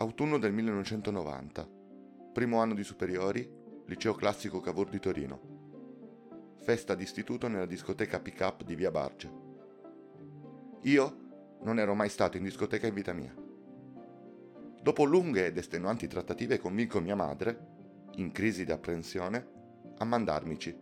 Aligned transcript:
Autunno 0.00 0.38
del 0.38 0.52
1990. 0.52 1.68
Primo 2.32 2.60
anno 2.60 2.74
di 2.74 2.84
superiori, 2.84 3.50
liceo 3.86 4.14
classico 4.14 4.60
Cavour 4.60 4.90
di 4.90 5.00
Torino. 5.00 5.40
Festa 6.60 6.94
d'istituto 6.94 7.48
nella 7.48 7.66
discoteca 7.66 8.20
Pick 8.20 8.38
Up 8.42 8.62
di 8.62 8.76
Via 8.76 8.92
Barge. 8.92 9.32
Io 10.82 11.58
non 11.62 11.80
ero 11.80 11.96
mai 11.96 12.08
stato 12.10 12.36
in 12.36 12.44
discoteca 12.44 12.86
in 12.86 12.94
vita 12.94 13.12
mia. 13.12 13.34
Dopo 14.80 15.02
lunghe 15.02 15.46
ed 15.46 15.56
estenuanti 15.56 16.06
trattative 16.06 16.60
convinco 16.60 17.00
mia 17.00 17.16
madre, 17.16 17.66
in 18.18 18.30
crisi 18.30 18.64
di 18.64 18.70
apprensione, 18.70 19.48
a 19.98 20.04
mandarmici. 20.04 20.78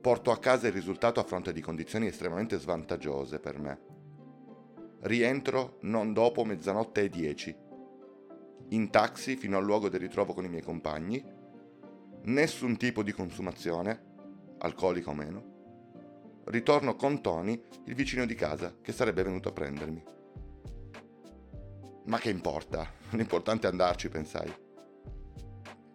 Porto 0.00 0.30
a 0.30 0.38
casa 0.38 0.68
il 0.68 0.72
risultato 0.72 1.18
a 1.18 1.24
fronte 1.24 1.52
di 1.52 1.60
condizioni 1.60 2.06
estremamente 2.06 2.56
svantaggiose 2.56 3.40
per 3.40 3.58
me. 3.58 3.95
Rientro 5.00 5.78
non 5.82 6.12
dopo 6.12 6.44
mezzanotte 6.44 7.02
e 7.02 7.08
dieci 7.08 7.64
in 8.70 8.90
taxi 8.90 9.36
fino 9.36 9.58
al 9.58 9.64
luogo 9.64 9.88
del 9.88 10.00
ritrovo 10.00 10.32
con 10.32 10.44
i 10.44 10.48
miei 10.48 10.62
compagni, 10.62 11.24
nessun 12.24 12.76
tipo 12.76 13.02
di 13.02 13.12
consumazione, 13.12 14.14
alcolica 14.58 15.10
o 15.10 15.14
meno. 15.14 15.54
Ritorno 16.46 16.96
con 16.96 17.20
Tony, 17.20 17.60
il 17.84 17.94
vicino 17.94 18.24
di 18.24 18.34
casa, 18.34 18.74
che 18.80 18.92
sarebbe 18.92 19.22
venuto 19.22 19.48
a 19.50 19.52
prendermi. 19.52 20.02
Ma 22.06 22.18
che 22.18 22.30
importa? 22.30 22.90
L'importante 23.10 23.66
è 23.66 23.70
andarci, 23.70 24.08
pensai. 24.08 24.52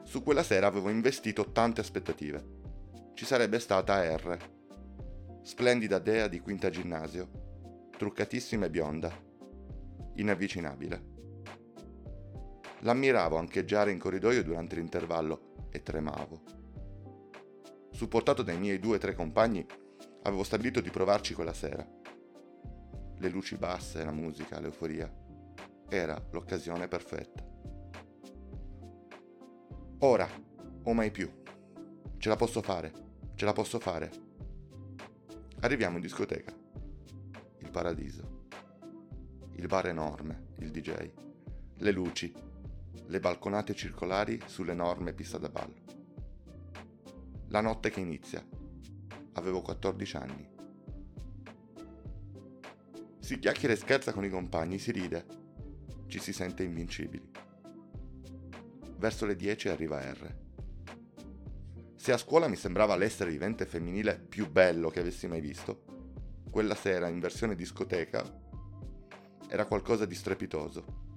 Su 0.03 0.23
quella 0.23 0.43
sera 0.43 0.67
avevo 0.67 0.89
investito 0.89 1.51
tante 1.51 1.81
aspettative. 1.81 2.59
Ci 3.13 3.25
sarebbe 3.25 3.59
stata 3.59 4.15
R. 4.15 4.37
Splendida 5.41 5.99
dea 5.99 6.27
di 6.27 6.39
quinta 6.39 6.69
ginnasio, 6.69 7.50
truccatissima 8.01 8.65
e 8.65 8.71
bionda, 8.71 9.15
inavvicinabile. 10.15 11.03
L'ammiravo 12.79 13.37
ancheggiare 13.37 13.91
in 13.91 13.99
corridoio 13.99 14.43
durante 14.43 14.75
l'intervallo 14.75 15.67
e 15.69 15.83
tremavo. 15.83 16.41
Supportato 17.91 18.41
dai 18.41 18.57
miei 18.57 18.79
due 18.79 18.95
o 18.95 18.97
tre 18.97 19.13
compagni, 19.13 19.63
avevo 20.23 20.41
stabilito 20.41 20.81
di 20.81 20.89
provarci 20.89 21.35
quella 21.35 21.53
sera. 21.53 21.87
Le 23.19 23.29
luci 23.29 23.55
basse, 23.55 24.03
la 24.03 24.11
musica, 24.11 24.59
l'euforia. 24.59 25.07
Era 25.87 26.19
l'occasione 26.31 26.87
perfetta. 26.87 27.47
Ora, 29.99 30.27
o 30.85 30.93
mai 30.93 31.11
più. 31.11 31.31
Ce 32.17 32.29
la 32.29 32.35
posso 32.35 32.63
fare, 32.63 32.91
ce 33.35 33.45
la 33.45 33.53
posso 33.53 33.77
fare. 33.77 34.09
Arriviamo 35.59 35.97
in 35.97 36.01
discoteca. 36.01 36.60
Paradiso. 37.71 38.49
Il 39.53 39.65
bar 39.65 39.87
enorme, 39.87 40.49
il 40.57 40.71
DJ. 40.71 41.11
Le 41.77 41.91
luci, 41.91 42.31
le 43.07 43.19
balconate 43.19 43.73
circolari 43.73 44.39
sull'enorme 44.45 45.13
pista 45.13 45.37
da 45.37 45.49
ballo. 45.49 45.79
La 47.47 47.61
notte 47.61 47.89
che 47.89 48.01
inizia. 48.01 48.45
Avevo 49.33 49.61
14 49.61 50.17
anni. 50.17 50.49
Si 53.19 53.39
chiacchiera 53.39 53.73
e 53.73 53.77
scherza 53.77 54.11
con 54.11 54.25
i 54.25 54.29
compagni, 54.29 54.77
si 54.77 54.91
ride. 54.91 55.25
Ci 56.07 56.19
si 56.19 56.33
sente 56.33 56.63
invincibili. 56.63 57.31
Verso 58.97 59.25
le 59.25 59.37
10 59.37 59.69
arriva 59.69 60.01
R. 60.11 60.35
Se 61.95 62.11
a 62.11 62.17
scuola 62.17 62.49
mi 62.49 62.57
sembrava 62.57 62.97
l'essere 62.97 63.31
vivente 63.31 63.65
femminile 63.65 64.19
più 64.19 64.49
bello 64.49 64.89
che 64.89 64.99
avessi 64.99 65.27
mai 65.27 65.39
visto, 65.39 65.90
quella 66.51 66.75
sera 66.75 67.07
in 67.07 67.19
versione 67.19 67.55
discoteca 67.55 68.23
era 69.47 69.65
qualcosa 69.65 70.05
di 70.05 70.13
strepitoso 70.13 71.09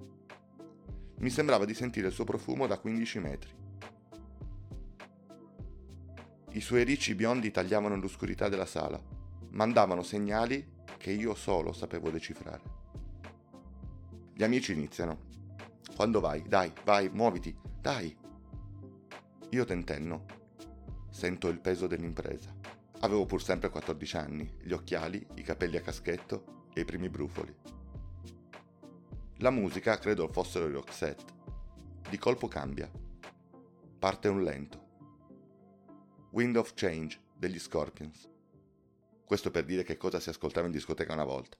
mi 1.24 1.30
sembrava 1.30 1.64
di 1.64 1.72
sentire 1.72 2.08
il 2.08 2.12
suo 2.12 2.24
profumo 2.24 2.66
da 2.66 2.78
15 2.78 3.18
metri. 3.18 3.50
I 6.50 6.60
suoi 6.60 6.84
ricci 6.84 7.14
biondi 7.14 7.50
tagliavano 7.50 7.96
l'oscurità 7.96 8.50
della 8.50 8.66
sala, 8.66 9.00
mandavano 9.50 10.02
segnali 10.02 10.72
che 10.98 11.12
io 11.12 11.34
solo 11.34 11.72
sapevo 11.72 12.10
decifrare. 12.10 12.82
Gli 14.34 14.42
amici 14.42 14.72
iniziano. 14.72 15.32
Quando 15.96 16.20
vai? 16.20 16.42
Dai, 16.46 16.72
vai, 16.84 17.08
muoviti, 17.08 17.56
dai. 17.80 18.14
Io 19.50 19.64
tentenno. 19.64 20.26
Sento 21.08 21.48
il 21.48 21.60
peso 21.60 21.86
dell'impresa. 21.86 22.52
Avevo 23.04 23.26
pur 23.26 23.42
sempre 23.42 23.68
14 23.68 24.16
anni, 24.16 24.50
gli 24.62 24.72
occhiali, 24.72 25.26
i 25.34 25.42
capelli 25.42 25.76
a 25.76 25.82
caschetto 25.82 26.68
e 26.72 26.80
i 26.80 26.84
primi 26.86 27.10
brufoli. 27.10 27.54
La 29.40 29.50
musica 29.50 29.98
credo 29.98 30.26
fossero 30.28 30.66
i 30.66 30.72
Roxette. 30.72 31.24
Di 32.08 32.16
colpo 32.16 32.48
cambia. 32.48 32.90
Parte 33.98 34.28
un 34.28 34.42
lento. 34.42 34.82
Wind 36.30 36.56
of 36.56 36.72
Change 36.72 37.20
degli 37.36 37.58
Scorpions. 37.58 38.26
Questo 39.22 39.50
per 39.50 39.66
dire 39.66 39.82
che 39.82 39.98
cosa 39.98 40.18
si 40.18 40.30
ascoltava 40.30 40.64
in 40.64 40.72
discoteca 40.72 41.12
una 41.12 41.24
volta. 41.24 41.58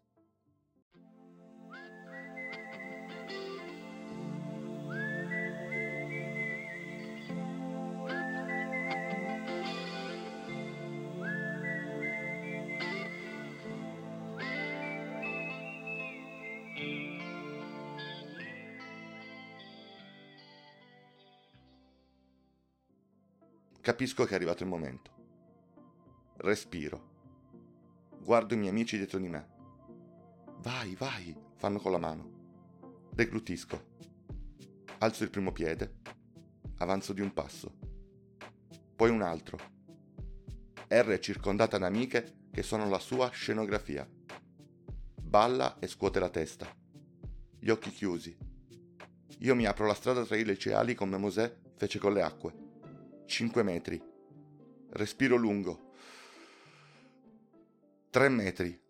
Capisco 23.85 24.25
che 24.25 24.31
è 24.31 24.35
arrivato 24.37 24.63
il 24.63 24.71
momento. 24.71 25.11
Respiro. 26.39 27.13
Guardo 28.19 28.55
i 28.55 28.57
miei 28.57 28.71
amici 28.71 28.97
dietro 28.97 29.19
di 29.19 29.29
me. 29.29 29.49
Vai, 30.61 30.95
vai, 30.95 31.37
fanno 31.57 31.79
con 31.79 31.93
la 31.93 31.99
mano. 31.99 33.11
Deglutisco. 33.11 33.89
Alzo 35.01 35.23
il 35.25 35.29
primo 35.29 35.53
piede. 35.53 35.97
Avanzo 36.79 37.13
di 37.13 37.21
un 37.21 37.35
passo. 37.35 37.75
Poi 38.97 39.11
un 39.11 39.21
altro. 39.21 39.59
R 40.89 41.07
è 41.09 41.19
circondata 41.19 41.77
da 41.77 41.87
amiche 41.87 42.47
che 42.51 42.63
sono 42.63 42.89
la 42.89 42.99
sua 42.99 43.29
scenografia. 43.29 44.09
Balla 45.21 45.79
e 45.79 45.89
scuote 45.89 46.21
la 46.21 46.31
testa. 46.31 46.75
Gli 47.59 47.69
occhi 47.69 47.91
chiusi. 47.91 48.35
Io 49.41 49.55
mi 49.55 49.67
apro 49.67 49.87
la 49.87 49.93
strada 49.93 50.25
tra 50.25 50.37
i 50.37 50.45
liceali 50.47 50.95
come 50.95 51.19
Mosè 51.19 51.55
fece 51.77 51.99
con 51.99 52.15
le 52.15 52.23
acque. 52.23 52.64
5 53.27 53.63
metri. 53.63 54.03
Respiro 54.91 55.37
lungo. 55.37 55.93
3 58.11 58.29
metri. 58.29 58.83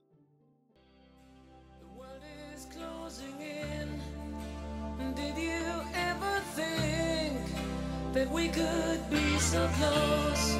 that 8.14 8.30
we 8.30 8.46
could 8.48 9.10
be 9.10 9.38
so 9.38 9.68
close 9.76 10.54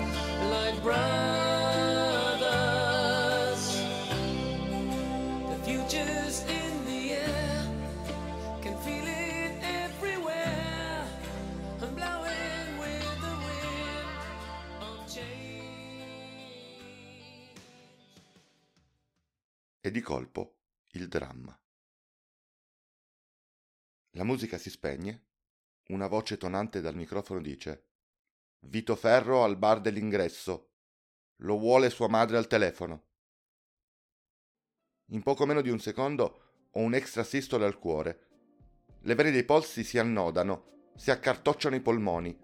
like 0.50 0.82
brothers. 0.82 2.33
E 19.86 19.90
di 19.90 20.00
colpo 20.00 20.60
il 20.92 21.08
dramma. 21.08 21.54
La 24.12 24.24
musica 24.24 24.56
si 24.56 24.70
spegne 24.70 25.26
una 25.88 26.06
voce 26.06 26.38
tonante 26.38 26.80
dal 26.80 26.94
microfono 26.94 27.42
dice 27.42 27.88
Vito 28.60 28.96
Ferro 28.96 29.44
al 29.44 29.58
bar 29.58 29.82
dell'ingresso. 29.82 30.70
Lo 31.42 31.58
vuole 31.58 31.90
sua 31.90 32.08
madre 32.08 32.38
al 32.38 32.46
telefono. 32.46 33.08
In 35.08 35.22
poco 35.22 35.44
meno 35.44 35.60
di 35.60 35.68
un 35.68 35.80
secondo 35.80 36.68
ho 36.70 36.80
un 36.80 36.94
extra 36.94 37.22
sistole 37.22 37.66
al 37.66 37.78
cuore. 37.78 38.28
Le 39.00 39.14
vene 39.14 39.32
dei 39.32 39.44
polsi 39.44 39.84
si 39.84 39.98
annodano, 39.98 40.92
si 40.96 41.10
accartocciano 41.10 41.76
i 41.76 41.82
polmoni, 41.82 42.34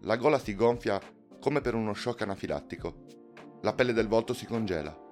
la 0.00 0.16
gola 0.16 0.38
si 0.38 0.54
gonfia 0.54 0.98
come 1.40 1.60
per 1.60 1.74
uno 1.74 1.92
shock 1.92 2.22
anafilattico. 2.22 3.58
La 3.60 3.74
pelle 3.74 3.92
del 3.92 4.08
volto 4.08 4.32
si 4.32 4.46
congela. 4.46 5.05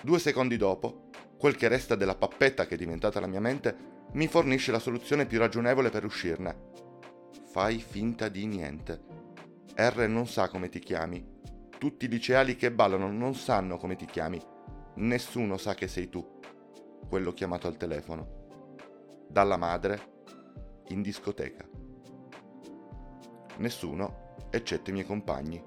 Due 0.00 0.18
secondi 0.18 0.56
dopo 0.56 1.08
quel 1.38 1.56
che 1.56 1.68
resta 1.68 1.94
della 1.94 2.16
pappetta 2.16 2.66
che 2.66 2.74
è 2.74 2.78
diventata 2.78 3.20
la 3.20 3.26
mia 3.26 3.40
mente 3.40 3.96
mi 4.12 4.26
fornisce 4.26 4.72
la 4.72 4.78
soluzione 4.78 5.26
più 5.26 5.38
ragionevole 5.38 5.90
per 5.90 6.04
uscirne. 6.04 6.70
Fai 7.50 7.78
finta 7.78 8.28
di 8.28 8.46
niente. 8.46 9.00
R 9.74 10.06
non 10.08 10.26
sa 10.26 10.48
come 10.48 10.68
ti 10.68 10.78
chiami. 10.78 11.36
Tutti 11.78 12.06
i 12.06 12.08
liceali 12.08 12.56
che 12.56 12.72
ballano 12.72 13.10
non 13.10 13.34
sanno 13.34 13.76
come 13.76 13.96
ti 13.96 14.06
chiami. 14.06 14.40
Nessuno 14.96 15.56
sa 15.56 15.74
che 15.74 15.88
sei 15.88 16.08
tu. 16.08 16.36
quello 17.08 17.32
chiamato 17.32 17.66
al 17.66 17.76
telefono. 17.76 18.46
Dalla 19.28 19.56
madre 19.56 20.16
in 20.88 21.02
discoteca. 21.02 21.66
Nessuno, 23.58 24.36
eccetto 24.50 24.90
i 24.90 24.92
miei 24.92 25.06
compagni. 25.06 25.62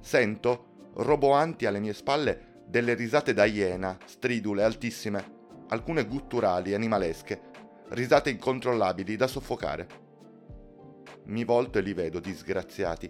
Sento, 0.00 0.90
roboanti 0.94 1.66
alle 1.66 1.80
mie 1.80 1.92
spalle, 1.92 2.53
delle 2.74 2.94
risate 2.94 3.32
da 3.32 3.44
iena, 3.44 3.96
stridule, 4.04 4.64
altissime, 4.64 5.62
alcune 5.68 6.08
gutturali, 6.08 6.74
animalesche, 6.74 7.40
risate 7.90 8.30
incontrollabili 8.30 9.14
da 9.14 9.28
soffocare. 9.28 9.86
Mi 11.26 11.44
volto 11.44 11.78
e 11.78 11.82
li 11.82 11.92
vedo 11.92 12.18
disgraziati, 12.18 13.08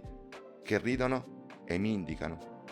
che 0.63 0.77
ridono 0.77 1.47
e 1.65 1.79
mi 1.79 1.95
indicano. 1.95 2.65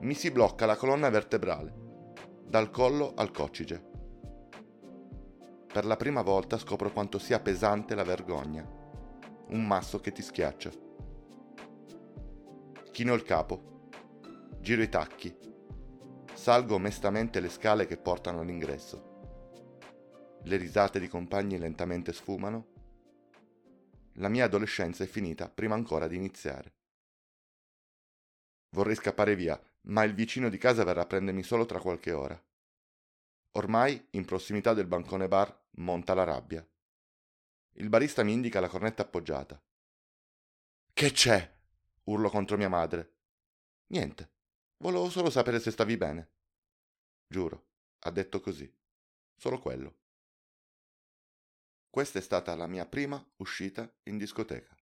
Mi 0.00 0.14
si 0.14 0.30
blocca 0.30 0.64
la 0.64 0.76
colonna 0.76 1.10
vertebrale, 1.10 1.74
dal 2.42 2.70
collo 2.70 3.12
al 3.14 3.30
coccige. 3.30 3.84
Per 5.70 5.84
la 5.84 5.96
prima 5.96 6.22
volta 6.22 6.56
scopro 6.56 6.90
quanto 6.90 7.18
sia 7.18 7.38
pesante 7.38 7.94
la 7.94 8.04
vergogna, 8.04 8.66
un 9.48 9.66
masso 9.66 10.00
che 10.00 10.10
ti 10.10 10.22
schiaccia. 10.22 10.70
Chino 12.92 13.12
il 13.12 13.22
capo, 13.24 13.88
giro 14.58 14.80
i 14.80 14.88
tacchi, 14.88 15.48
salgo 16.40 16.78
mestamente 16.78 17.38
le 17.38 17.50
scale 17.50 17.86
che 17.86 17.98
portano 17.98 18.40
all'ingresso. 18.40 20.38
Le 20.44 20.56
risate 20.56 20.98
di 20.98 21.06
compagni 21.06 21.58
lentamente 21.58 22.14
sfumano. 22.14 22.72
La 24.14 24.30
mia 24.30 24.46
adolescenza 24.46 25.04
è 25.04 25.06
finita 25.06 25.50
prima 25.50 25.74
ancora 25.74 26.08
di 26.08 26.16
iniziare. 26.16 26.72
Vorrei 28.70 28.94
scappare 28.94 29.36
via, 29.36 29.60
ma 29.82 30.02
il 30.04 30.14
vicino 30.14 30.48
di 30.48 30.56
casa 30.56 30.82
verrà 30.82 31.02
a 31.02 31.06
prendermi 31.06 31.42
solo 31.42 31.66
tra 31.66 31.78
qualche 31.78 32.12
ora. 32.12 32.42
Ormai, 33.52 34.06
in 34.12 34.24
prossimità 34.24 34.72
del 34.72 34.86
bancone 34.86 35.28
bar, 35.28 35.54
monta 35.72 36.14
la 36.14 36.24
rabbia. 36.24 36.66
Il 37.72 37.90
barista 37.90 38.22
mi 38.22 38.32
indica 38.32 38.60
la 38.60 38.68
cornetta 38.68 39.02
appoggiata. 39.02 39.62
Che 40.90 41.10
c'è? 41.10 41.54
urlo 42.04 42.30
contro 42.30 42.56
mia 42.56 42.70
madre. 42.70 43.12
Niente. 43.88 44.38
Volevo 44.82 45.10
solo 45.10 45.28
sapere 45.28 45.60
se 45.60 45.70
stavi 45.70 45.96
bene. 45.98 46.30
Giuro, 47.26 47.66
ha 48.00 48.10
detto 48.10 48.40
così. 48.40 48.70
Solo 49.36 49.58
quello. 49.58 49.98
Questa 51.90 52.18
è 52.18 52.22
stata 52.22 52.54
la 52.54 52.66
mia 52.66 52.86
prima 52.86 53.22
uscita 53.36 53.92
in 54.04 54.16
discoteca. 54.16 54.74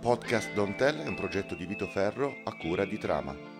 Podcast 0.00 0.52
Don't 0.54 0.76
Tell 0.76 0.98
è 0.98 1.06
un 1.06 1.14
progetto 1.14 1.54
di 1.54 1.66
Vito 1.66 1.86
Ferro 1.86 2.42
a 2.44 2.56
cura 2.56 2.84
di 2.84 2.98
Trama. 2.98 3.55